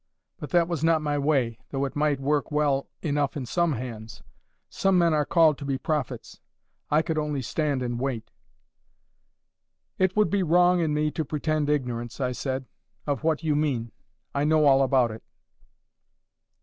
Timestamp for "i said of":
12.19-13.23